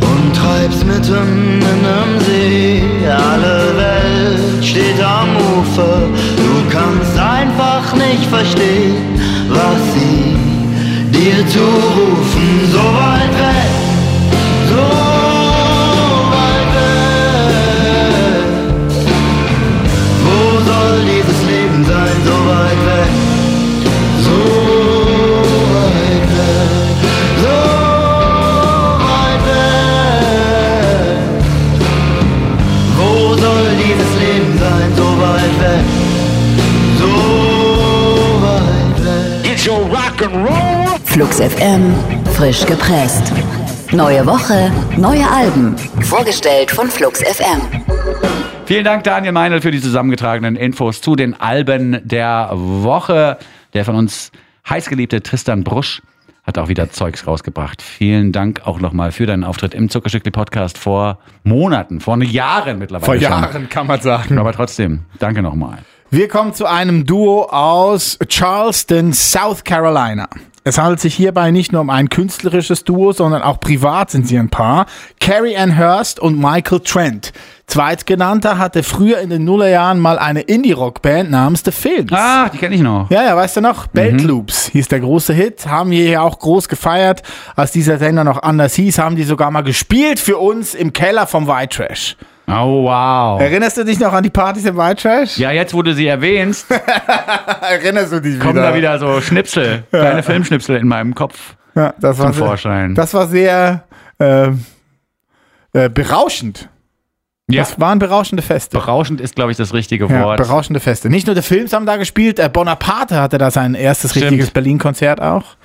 [0.00, 6.02] Und treibst mitten in einem See, alle Welt steht am Ufer.
[6.36, 10.36] Du kannst einfach nicht verstehen, was sie
[11.10, 12.70] dir zurufen.
[12.70, 13.23] So weit
[41.24, 41.94] Flux FM,
[42.34, 43.32] frisch gepresst.
[43.92, 45.74] Neue Woche, neue Alben.
[46.02, 47.62] Vorgestellt von Flux FM.
[48.66, 53.38] Vielen Dank, Daniel Meinl, für die zusammengetragenen Infos zu den Alben der Woche.
[53.72, 54.32] Der von uns
[54.68, 56.02] heißgeliebte Tristan Brusch
[56.42, 57.80] hat auch wieder Zeugs rausgebracht.
[57.80, 63.06] Vielen Dank auch nochmal für deinen Auftritt im Zuckerstückli-Podcast vor Monaten, vor Jahren mittlerweile.
[63.06, 63.22] Vor schon.
[63.22, 64.36] Jahren kann man sagen.
[64.36, 65.78] Aber trotzdem, danke nochmal.
[66.10, 70.28] Wir kommen zu einem Duo aus Charleston, South Carolina.
[70.66, 74.38] Es handelt sich hierbei nicht nur um ein künstlerisches Duo, sondern auch privat sind sie
[74.38, 74.86] ein Paar.
[75.20, 77.34] Carrie Ann Hurst und Michael Trent.
[77.66, 82.12] Zweitgenannter hatte früher in den Nullerjahren mal eine Indie-Rock-Band namens The Films.
[82.14, 83.10] Ah, die kenne ich noch.
[83.10, 83.88] Ja, ja, weißt du noch?
[83.88, 85.66] Belt Loops hieß der große Hit.
[85.66, 87.22] Haben wir hier auch groß gefeiert.
[87.56, 91.26] Als dieser Sender noch anders hieß, haben die sogar mal gespielt für uns im Keller
[91.26, 92.16] vom White Trash.
[92.46, 93.40] Oh, wow.
[93.40, 95.38] Erinnerst du dich noch an die Partys im White Trash?
[95.38, 96.66] Ja, jetzt, wo du sie erwähnst,
[97.62, 102.18] Erinnerst du dich kommen da wieder so Schnipsel, kleine Filmschnipsel in meinem Kopf Ja, das
[102.18, 102.94] war zum sehr, Vorschein.
[102.94, 103.84] Das war sehr
[104.18, 104.48] äh,
[105.72, 106.68] äh, berauschend.
[107.50, 108.76] ja, Das waren berauschende Feste.
[108.78, 110.36] berauschend ist, glaube ich, das richtige Ja, Wort.
[110.36, 111.08] berauschende Feste.
[111.08, 114.26] Nicht nur der Films haben da gespielt, äh, Bonaparte hatte da sein erstes Stimmt.
[114.26, 115.56] richtiges Berlin-Konzert auch.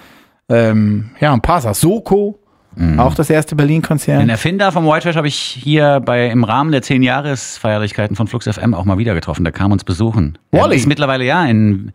[0.49, 1.61] Ähm, ja, ein paar.
[1.73, 2.39] Soko,
[2.79, 2.99] Mhm.
[2.99, 4.21] auch das erste Berlin-Konzert.
[4.21, 8.27] Den Erfinder vom White Trash habe ich hier bei im Rahmen der 10 Jahresfeierlichkeiten von
[8.27, 9.43] Flux FM auch mal wieder getroffen.
[9.43, 10.37] Der kam uns besuchen.
[10.51, 10.73] Wally.
[10.73, 11.91] Er ist mittlerweile ja in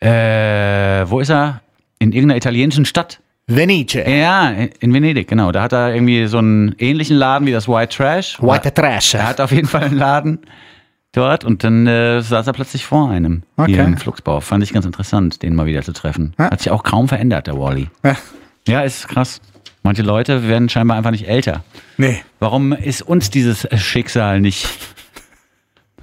[0.00, 1.60] äh, wo ist er?
[1.98, 3.20] In irgendeiner italienischen Stadt.
[3.46, 3.94] Venice.
[4.06, 5.52] Ja, in Venedig, genau.
[5.52, 8.40] Da hat er irgendwie so einen ähnlichen Laden wie das White Trash.
[8.40, 9.14] White Trash.
[9.14, 10.38] Er hat auf jeden Fall einen Laden
[11.12, 13.84] dort und dann äh, saß er plötzlich vor einem hier Okay.
[13.84, 14.40] im Fluxbau.
[14.40, 16.34] Fand ich ganz interessant, den mal wieder zu treffen.
[16.38, 16.50] Ja.
[16.50, 17.88] Hat sich auch kaum verändert, der Wally.
[18.04, 18.16] Ja.
[18.66, 19.40] Ja, ist krass.
[19.82, 21.64] Manche Leute werden scheinbar einfach nicht älter.
[21.96, 22.20] Nee.
[22.38, 24.68] Warum ist uns dieses Schicksal nicht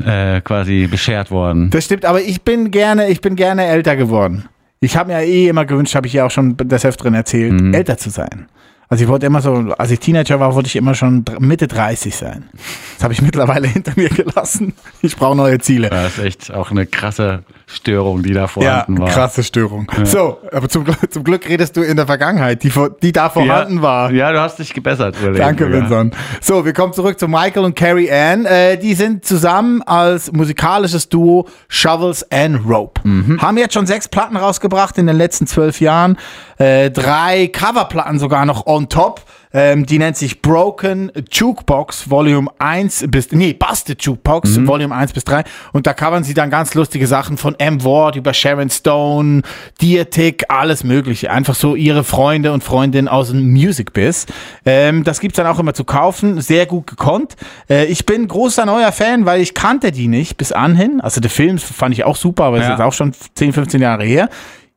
[0.04, 1.70] äh, quasi beschert worden?
[1.70, 4.50] Das stimmt, aber ich bin gerne, ich bin gerne älter geworden.
[4.82, 7.74] Ich habe mir eh immer gewünscht, habe ich ja auch schon des Öfteren erzählt, Mhm.
[7.74, 8.48] älter zu sein.
[8.92, 12.16] Also ich wollte immer so, als ich Teenager war, wollte ich immer schon Mitte 30
[12.16, 12.50] sein.
[12.98, 14.74] Das habe ich mittlerweile hinter mir gelassen.
[15.04, 15.90] Ich brauche neue Ziele.
[15.92, 19.10] Das ist echt auch eine krasse Störung, die da Ja, vorhanden war.
[19.10, 19.92] krasse Störung.
[20.06, 22.72] So, aber zum, Glück- zum Glück redest du in der Vergangenheit, die,
[23.04, 24.12] die da vorhanden ja, war.
[24.12, 25.16] Ja, du hast dich gebessert.
[25.38, 26.16] Danke, Vincent.
[26.42, 28.46] So, wir kommen zurück zu Michael und Carrie Ann.
[28.46, 33.02] Äh, die sind zusammen als musikalisches Duo Shovels and Rope.
[33.38, 36.18] Haben jetzt schon sechs Platten rausgebracht in den letzten zwölf Jahren.
[36.58, 39.22] Äh, drei Coverplatten sogar noch on top.
[39.52, 45.24] Ähm, die nennt sich Broken Jukebox Volume 1 bis, nee, Busted Jukebox Volume 1 bis
[45.26, 45.44] 3.
[45.74, 47.84] Und da covern sie dann ganz lustige Sachen von M.
[47.84, 49.42] Ward über Sharon Stone,
[49.82, 51.32] Diatic, alles mögliche.
[51.32, 54.28] Einfach so ihre Freunde und Freundinnen aus dem Music Biz.
[54.68, 56.42] Ähm, das gibt's dann auch immer zu kaufen.
[56.42, 57.36] Sehr gut gekonnt.
[57.68, 61.02] Äh, ich bin großer neuer Fan, weil ich kannte die nicht bis anhin.
[61.02, 62.64] Also der Film fand ich auch super, aber Ja.
[62.66, 64.30] ist jetzt auch schon 10, 15 Jahre her.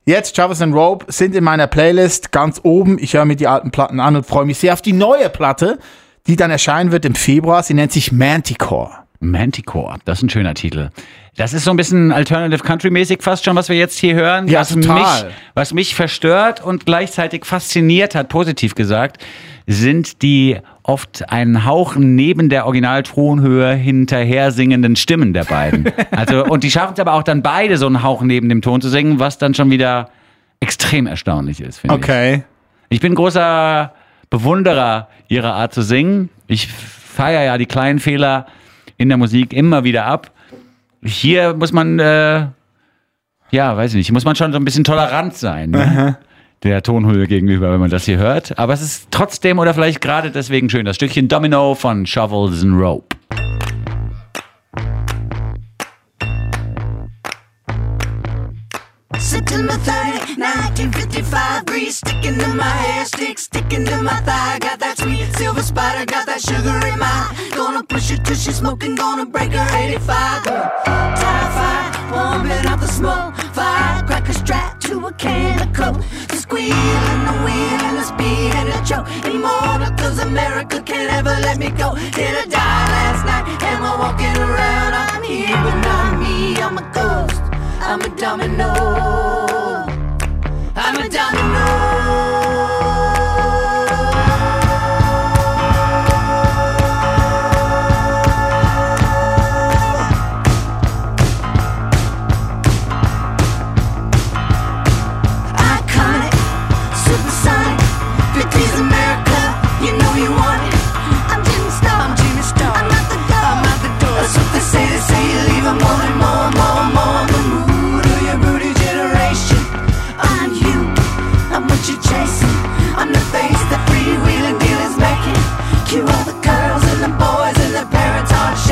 [0.05, 2.99] Jetzt Jarvis and Rope sind in meiner Playlist ganz oben.
[2.99, 5.79] Ich höre mir die alten Platten an und freue mich sehr auf die neue Platte,
[6.27, 7.63] die dann erscheinen wird im Februar.
[7.63, 8.91] Sie nennt sich Manticore.
[9.21, 10.91] Manticore, das ist ein schöner Titel.
[11.37, 14.49] Das ist so ein bisschen Alternative Country mäßig fast schon, was wir jetzt hier hören.
[14.49, 15.27] Ja, was total.
[15.27, 19.23] Mich, was mich verstört und gleichzeitig fasziniert hat, positiv gesagt,
[19.69, 25.93] sind die oft einen Hauch neben der Originaltonhöhe hinterher singenden Stimmen der beiden.
[26.11, 28.81] Also, und die schaffen es aber auch dann beide so einen Hauch neben dem Ton
[28.81, 30.11] zu singen, was dann schon wieder
[30.61, 32.03] extrem erstaunlich ist, finde ich.
[32.03, 32.45] Okay.
[32.91, 33.93] Ich bin großer
[34.31, 36.29] Bewunderer ihrer Art zu singen.
[36.47, 38.47] Ich feiere ja die kleinen Fehler
[38.97, 40.31] in der Musik immer wieder ab.
[41.03, 42.47] Hier muss man, äh,
[43.51, 45.71] ja, weiß ich nicht, muss man schon so ein bisschen tolerant sein.
[45.71, 46.19] Ne?
[46.63, 48.57] Der Tonhöhe gegenüber, wenn man das hier hört.
[48.59, 50.85] Aber es ist trotzdem oder vielleicht gerade deswegen schön.
[50.85, 53.17] Das Stückchen Domino von Shovels and Rope.
[59.19, 61.67] September 30, 1955.
[61.67, 64.59] Grease sticking to my hair, stick sticking to my thigh.
[64.61, 67.35] Got that sweet silver spider, got that sugar in my.
[67.57, 70.45] Gonna push her till she's smoking, gonna break her 85.
[70.45, 73.35] Tie fire, warming up the smoke.
[73.53, 74.72] Firecracker strapped to
[75.05, 76.01] a can of coke.
[76.29, 79.07] The squeal and the wheel and the speed and the choke.
[79.25, 81.95] Immortal cause America can't ever let me go.
[82.19, 83.45] Did I die last night?
[83.63, 84.93] Am I walking around?
[84.95, 86.57] I'm here, but not me.
[86.57, 87.43] I'm a ghost.
[87.81, 88.73] I'm a domino.
[90.77, 91.72] I'm a domino.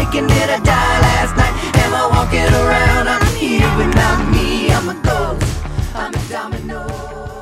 [0.00, 0.26] Shaking.
[0.26, 1.54] Did I die last night?
[1.84, 3.08] Am I walking around?
[3.08, 4.70] I'm here, but not me.
[4.70, 5.44] I'm a ghost.
[5.94, 6.86] I'm a domino.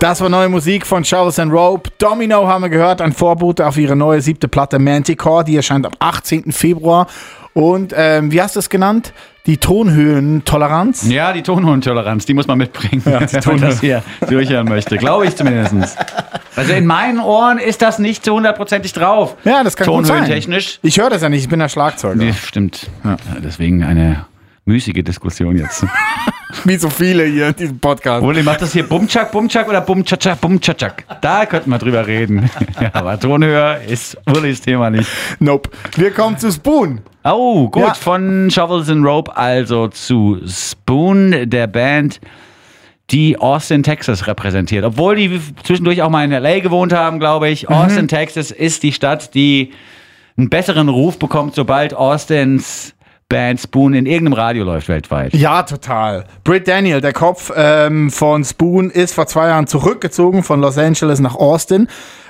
[0.01, 1.90] Das war neue Musik von Charles and Rope.
[1.99, 5.92] Domino haben wir gehört, ein Vorbote auf ihre neue siebte Platte Manticore, die erscheint am
[5.99, 6.53] 18.
[6.53, 7.09] Februar.
[7.53, 9.12] Und ähm, wie hast du es genannt?
[9.48, 11.08] Die Tonhöhentoleranz?
[11.08, 14.98] Ja, die Tonhöhentoleranz, die muss man mitbringen, Ja, wenn man das hier durchhören möchte.
[14.98, 15.96] Glaube ich zumindest.
[16.54, 19.37] Also in meinen Ohren ist das nicht zu hundertprozentig drauf.
[19.44, 20.18] Ja, das kann gut sein.
[20.18, 20.80] Tonhöhentechnisch.
[20.82, 22.16] Ich höre das ja nicht, ich bin der Schlagzeuger.
[22.16, 22.90] Nee, stimmt.
[23.04, 24.26] Ja, deswegen eine
[24.66, 25.87] müßige Diskussion jetzt.
[26.64, 28.22] Wie so viele hier in diesem Podcast.
[28.22, 31.04] Uli, macht das hier Bumchak, Bumchak oder Bumchachak, Bumchachak?
[31.22, 32.50] Da könnten wir drüber reden.
[32.80, 35.08] Ja, aber Tonhöher ist Ulis Thema nicht.
[35.40, 35.70] Nope.
[35.96, 37.00] Wir kommen zu Spoon.
[37.24, 37.83] Oh, gut.
[37.83, 37.94] Ja.
[37.94, 42.20] Von Shovels and Rope also zu Spoon, der Band,
[43.11, 44.85] die Austin, Texas repräsentiert.
[44.85, 46.61] Obwohl die zwischendurch auch mal in L.A.
[46.61, 47.68] gewohnt haben, glaube ich.
[47.68, 49.72] Austin, Texas ist die Stadt, die
[50.37, 52.94] einen besseren Ruf bekommt, sobald Austins
[53.28, 55.35] Band Spoon in irgendeinem Radio läuft weltweit.
[55.35, 56.24] Ja, total.
[56.44, 61.20] Britt Daniel, der Kopf ähm, von Spoon, ist vor zwei Jahren zurückgezogen von Los Angeles
[61.20, 61.88] nach Austin,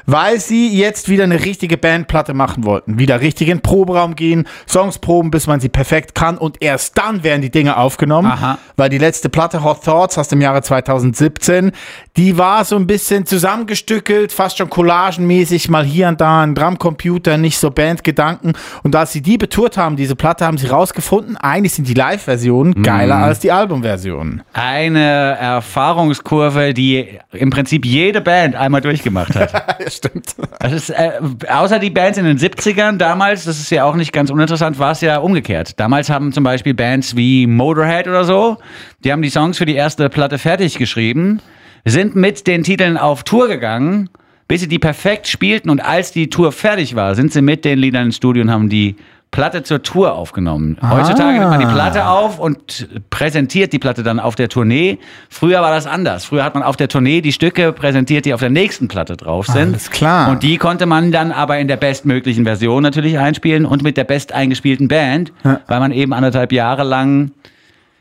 [0.08, 2.98] weil sie jetzt wieder eine richtige Bandplatte machen wollten.
[2.98, 6.96] Wieder richtig in den Proberaum gehen, Songs proben, bis man sie perfekt kann und erst
[6.96, 8.30] dann werden die Dinge aufgenommen.
[8.30, 8.58] Aha.
[8.76, 11.72] Weil die letzte Platte Hot Thoughts aus dem Jahre 2017,
[12.16, 17.36] die war so ein bisschen zusammengestückelt, fast schon collagenmäßig, mal hier und da ein Drumcomputer,
[17.36, 18.54] nicht so Bandgedanken.
[18.82, 22.82] Und als sie die betourt haben, diese Platte, haben sie rausgefunden, eigentlich sind die Live-Versionen
[22.82, 24.42] geiler als die Album-Versionen.
[24.54, 29.82] Eine Erfahrungskurve, die im Prinzip jede Band einmal durchgemacht hat.
[29.98, 30.34] stimmt.
[30.60, 34.12] Das ist, äh, außer die Bands in den 70ern damals, das ist ja auch nicht
[34.12, 35.78] ganz uninteressant, war es ja umgekehrt.
[35.78, 38.58] Damals haben zum Beispiel Bands wie Motorhead oder so,
[39.04, 41.40] die haben die Songs für die erste Platte fertig geschrieben,
[41.84, 44.08] sind mit den Titeln auf Tour gegangen,
[44.48, 47.78] bis sie die perfekt spielten und als die Tour fertig war, sind sie mit den
[47.78, 48.96] Liedern ins Studio und haben die
[49.30, 50.78] Platte zur Tour aufgenommen.
[50.82, 54.98] Heutzutage nimmt man die Platte auf und präsentiert die Platte dann auf der Tournee.
[55.28, 56.24] Früher war das anders.
[56.24, 59.46] Früher hat man auf der Tournee die Stücke präsentiert, die auf der nächsten Platte drauf
[59.46, 59.74] sind.
[59.74, 60.30] Alles klar.
[60.30, 64.04] Und die konnte man dann aber in der bestmöglichen Version natürlich einspielen und mit der
[64.04, 67.30] best eingespielten Band, weil man eben anderthalb Jahre lang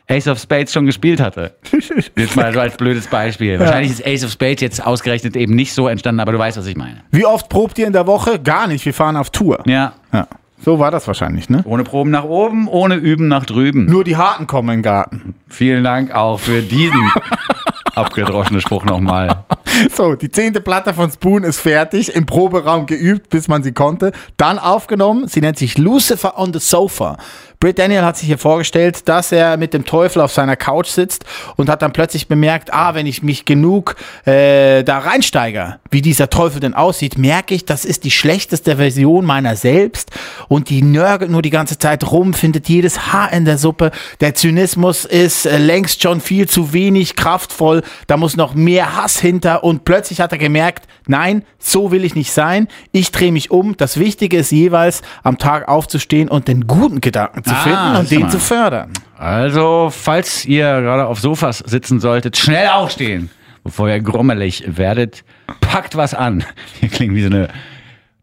[0.09, 1.55] Ace of Spades schon gespielt hatte.
[2.15, 3.59] Jetzt mal so als blödes Beispiel.
[3.59, 6.65] Wahrscheinlich ist Ace of Spades jetzt ausgerechnet eben nicht so entstanden, aber du weißt, was
[6.65, 7.01] ich meine.
[7.11, 8.39] Wie oft probt ihr in der Woche?
[8.39, 9.61] Gar nicht, wir fahren auf Tour.
[9.65, 9.93] Ja.
[10.13, 10.27] Ja.
[10.59, 11.61] So war das wahrscheinlich, ne?
[11.65, 13.85] Ohne Proben nach oben, ohne Üben nach drüben.
[13.85, 15.35] Nur die Harten kommen in den Garten.
[15.47, 17.11] Vielen Dank auch für diesen
[17.95, 19.45] abgedroschenen Spruch nochmal.
[19.95, 24.11] So, die zehnte Platte von Spoon ist fertig, im Proberaum geübt, bis man sie konnte.
[24.37, 27.17] Dann aufgenommen, sie nennt sich Lucifer on the Sofa.
[27.59, 31.25] Britt Daniel hat sich hier vorgestellt, dass er mit dem Teufel auf seiner Couch sitzt
[31.55, 36.29] und hat dann plötzlich bemerkt, ah, wenn ich mich genug äh, da reinsteige, wie dieser
[36.29, 40.11] Teufel denn aussieht, merke ich, das ist die schlechteste Version meiner selbst
[40.47, 43.89] und die nörgelt nur die ganze Zeit rum, findet jedes Haar in der Suppe.
[44.21, 49.19] Der Zynismus ist äh, längst schon viel zu wenig kraftvoll, da muss noch mehr Hass
[49.19, 53.49] hinter und plötzlich hat er gemerkt, nein, so will ich nicht sein, ich drehe mich
[53.49, 53.75] um.
[53.77, 58.11] Das Wichtige ist jeweils, am Tag aufzustehen und den guten Gedanken zu Ah, finden und
[58.11, 58.29] den mal.
[58.31, 58.91] zu fördern.
[59.17, 63.29] Also, falls ihr gerade auf Sofas sitzen solltet, schnell aufstehen,
[63.63, 65.23] bevor ihr grummelig werdet.
[65.61, 66.43] Packt was an.
[66.79, 67.47] Hier klingt wie so eine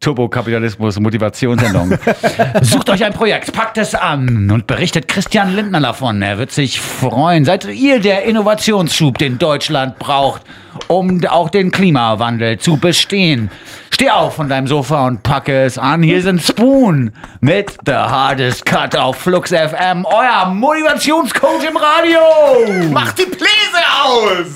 [0.01, 1.99] Turbokapitalismus-Motivationssendung.
[2.63, 6.21] Sucht euch ein Projekt, packt es an und berichtet Christian Lindner davon.
[6.23, 7.45] Er wird sich freuen.
[7.45, 10.43] Seid ihr der Innovationsschub, den Deutschland braucht,
[10.89, 13.51] um auch den Klimawandel zu bestehen?
[13.95, 16.03] Steh auf von deinem Sofa und packe es an.
[16.03, 22.91] Hier sind Spoon mit The Hardest Cut auf Flux FM, euer Motivationscoach im Radio.
[22.91, 24.47] Macht die Pläse raus!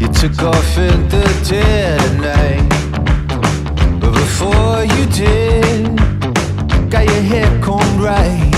[0.00, 4.00] You took off in the dead of night.
[4.00, 6.00] But before you did,
[6.90, 8.53] got your hair combed right.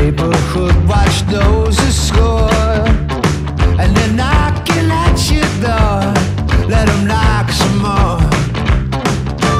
[0.00, 2.48] Neighborhood watch knows the score.
[3.80, 6.00] And they're knocking at your door.
[6.68, 8.20] Let them knock some more.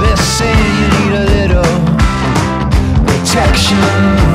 [0.00, 1.76] They're saying you need a little
[3.06, 4.29] protection.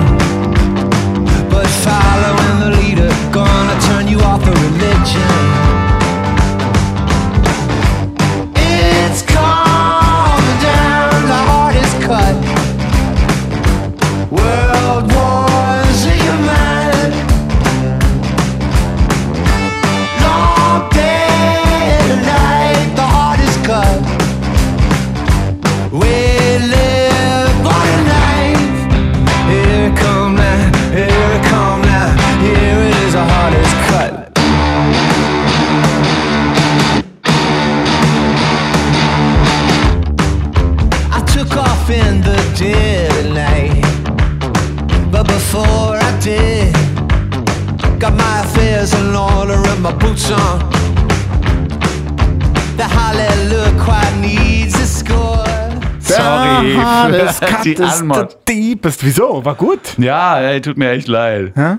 [57.74, 58.18] Das die ist Anmod.
[58.18, 59.04] der Diebest.
[59.04, 59.44] Wieso?
[59.44, 59.80] War gut.
[59.98, 61.54] Ja, ey, tut mir echt leid.
[61.56, 61.78] Hä?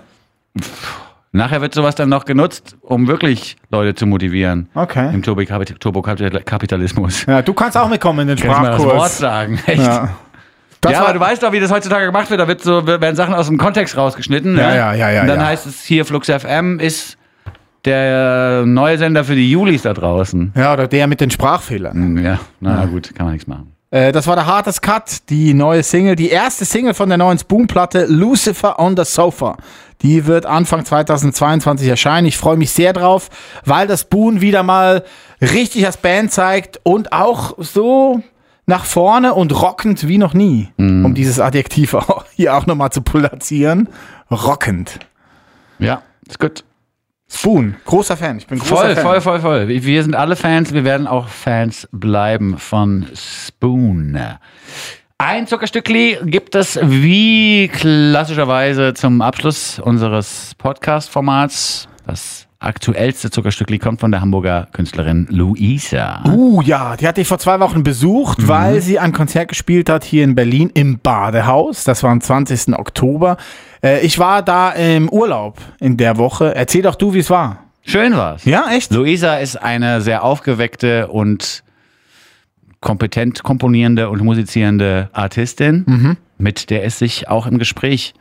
[1.33, 4.69] Nachher wird sowas dann noch genutzt, um wirklich Leute zu motivieren.
[4.75, 5.11] Okay.
[5.13, 7.27] Im Turbokapit- Turbokapitalismus.
[7.27, 9.19] Ja, du kannst auch mitkommen in den Kann ich mal das Wort Sprachkurs.
[9.19, 9.61] sagen?
[9.67, 9.83] Echt?
[9.83, 10.09] Ja.
[10.81, 12.41] Das ja, aber du weißt doch, wie das heutzutage gemacht wird.
[12.41, 14.57] Da wird so, werden Sachen aus dem Kontext rausgeschnitten.
[14.57, 14.77] Ja, ne?
[14.77, 15.47] ja, ja, ja, Und dann ja.
[15.47, 17.19] heißt es hier, Flux FM ist
[17.85, 20.53] der neue Sender für die Julis da draußen.
[20.57, 21.95] Ja, oder der mit den Sprachfehlern.
[21.95, 23.73] Hm, Ja, na gut, kann man nichts machen.
[23.91, 27.39] Äh, das war der Hardest Cut, die neue Single, die erste Single von der neuen
[27.39, 29.57] Spoon-Platte Lucifer on the Sofa.
[30.03, 32.27] Die wird Anfang 2022 erscheinen.
[32.27, 33.31] Ich freue mich sehr drauf,
[33.65, 35.05] weil das Spoon wieder mal
[35.41, 38.23] richtig als Band zeigt und auch so
[38.67, 40.69] nach vorne und rockend wie noch nie.
[41.05, 43.89] Um dieses Adjektiv auch hier auch nochmal zu platzieren.
[44.31, 44.99] Rockend.
[45.79, 46.65] Ja, ist gut.
[47.29, 48.39] Spoon, großer Fan.
[48.39, 49.03] Ich bin großer Voll, Fan.
[49.05, 49.69] voll, voll, voll.
[49.69, 50.73] Wir sind alle Fans.
[50.73, 54.19] Wir werden auch Fans bleiben von Spoon.
[55.19, 61.89] Ein Zuckerstückli gibt es wie klassischerweise zum Abschluss unseres Podcast-Formats.
[62.07, 66.23] Das aktuellste Zuckerstückli kommt von der Hamburger Künstlerin Luisa.
[66.27, 68.49] Uh, ja, die hatte ich vor zwei Wochen besucht, Mhm.
[68.49, 71.85] weil sie ein Konzert gespielt hat hier in Berlin im Badehaus.
[71.85, 72.73] Das war am 20.
[72.75, 73.37] Kommen
[73.83, 76.55] Äh, ich war da im Urlaub in der Woche.
[76.55, 77.59] Erzähl doch du, wie es war.
[77.85, 78.45] Schön war's.
[78.47, 78.91] Ja, echt?
[78.93, 81.63] Luisa ist eine sehr aufgeweckte und
[82.81, 86.17] kompetent komponierende und musizierende Artistin, Mhm.
[86.39, 88.15] mit der es sich auch im Gespräch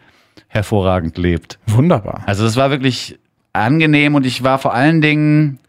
[0.48, 1.60] hervorragend lebt.
[1.68, 2.24] Wunderbar.
[2.26, 3.18] Also das war wirklich
[3.56, 5.60] angenehm und ich war vor allen Dingen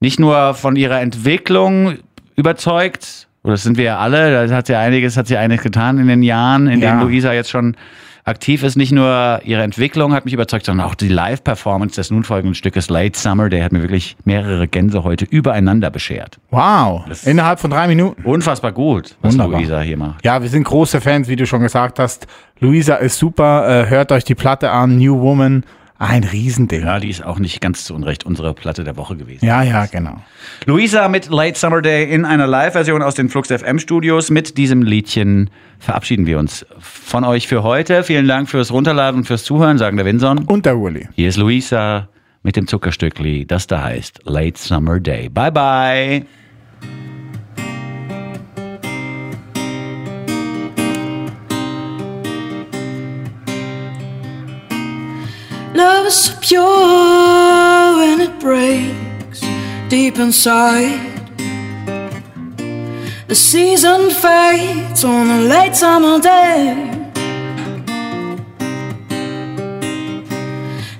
[0.00, 1.94] nicht nur von ihrer Entwicklung
[2.36, 5.98] überzeugt, oder das sind wir ja alle, da hat sie einiges, hat sie einiges getan
[5.98, 6.90] in den Jahren, in Ja.
[6.90, 7.76] denen Luisa jetzt schon
[8.24, 8.76] aktiv ist.
[8.76, 12.90] Nicht nur ihre Entwicklung hat mich überzeugt, sondern auch die Live-Performance des nun folgenden Stückes
[12.90, 16.38] Late Summer, der hat mir wirklich mehrere Gänsehäute übereinander beschert.
[16.50, 17.04] Wow.
[17.24, 18.22] Innerhalb von drei Minuten.
[18.22, 19.58] Unfassbar gut, was Wunderbar.
[19.60, 20.24] Luisa hier macht.
[20.24, 22.26] Ja, wir sind große Fans, wie du schon gesagt hast.
[22.60, 23.86] Luisa ist super.
[23.86, 24.98] Äh, hört euch die Platte an.
[24.98, 25.64] New Woman.
[26.00, 26.80] Ein Riesending.
[26.80, 29.44] Ja, die ist auch nicht ganz zu Unrecht unsere Platte der Woche gewesen.
[29.44, 30.16] Ja, ja, genau.
[30.64, 34.30] Luisa mit Late Summer Day in einer Live-Version aus den Flux FM Studios.
[34.30, 38.02] Mit diesem Liedchen verabschieden wir uns von euch für heute.
[38.02, 40.38] Vielen Dank fürs Runterladen und fürs Zuhören, sagen der Winson.
[40.44, 41.06] Und der Uli.
[41.16, 42.08] Hier ist Luisa
[42.42, 45.28] mit dem Zuckerstückli, das da heißt Late Summer Day.
[45.28, 46.26] Bye bye.
[56.10, 59.40] So pure when it breaks
[59.88, 60.98] deep inside.
[63.28, 67.10] The season fades on a late summer day.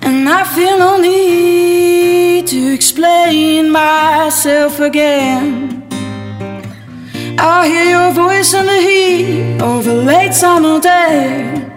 [0.01, 5.83] And I feel no need to explain myself again.
[7.37, 11.70] I hear your voice in the heat of a late summer day.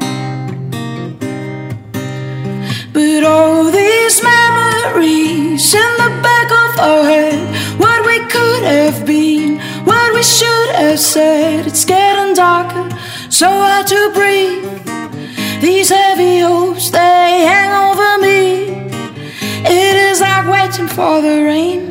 [3.05, 10.15] All these memories in the back of our head, what we could have been, what
[10.15, 12.89] we should have said, it's getting darker,
[13.29, 14.65] so hard to breathe.
[15.61, 18.73] These heavy hopes, they hang over me.
[19.67, 21.83] It is like waiting for the rain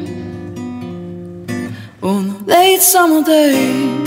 [2.02, 4.03] on a late summer day.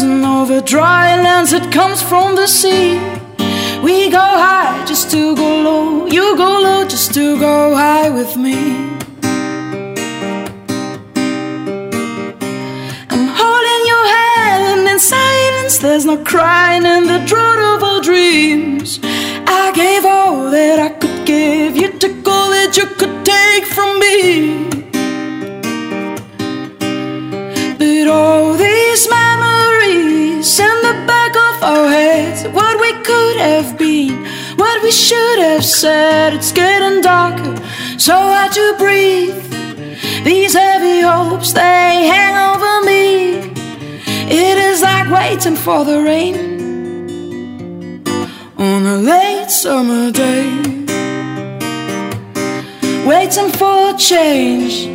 [0.00, 2.98] Crossing over dry lands that comes from the sea.
[3.82, 6.06] We go high just to go low.
[6.06, 8.56] You go low just to go high with me.
[13.12, 15.76] I'm holding your hand in silence.
[15.76, 19.00] There's no crying in the drought of our dreams.
[19.02, 21.76] I gave all that I could give.
[21.76, 24.64] You took all that you could take from me.
[27.78, 28.39] But all
[29.00, 34.26] these memories in the back of our heads, what we could have been,
[34.56, 37.56] what we should have said, it's getting darker.
[37.98, 39.42] So hard to breathe.
[40.22, 43.54] These heavy hopes, they hang over me.
[44.28, 46.36] It is like waiting for the rain
[48.58, 50.50] on a late summer day.
[53.06, 54.88] Waiting for change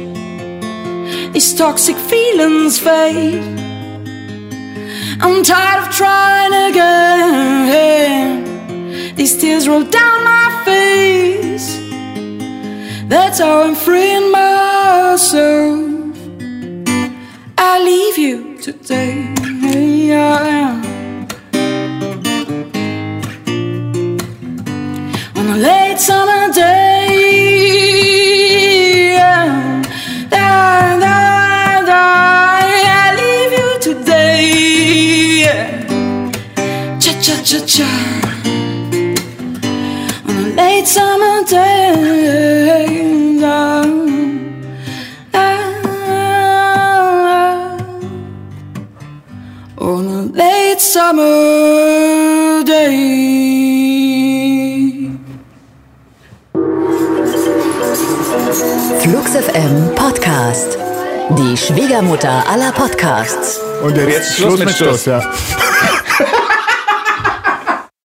[1.33, 3.54] these toxic feelings fade.
[5.20, 8.43] I'm tired of trying again.
[9.16, 11.80] These tears roll down my face.
[13.07, 15.80] That's how I'm freeing myself.
[17.57, 19.34] I leave you today.
[25.36, 26.84] On a late summer day.
[37.26, 37.89] Cha cha cha cha.
[40.30, 42.86] On a late summer day.
[43.41, 43.82] Da,
[45.32, 45.47] da,
[49.80, 52.95] On a late summer day.
[59.01, 60.78] Flux FM Podcast.
[61.32, 63.59] Die Schwiegermutter aller Podcasts.
[63.82, 65.23] Und jetzt Schluss mit Schluss, ja.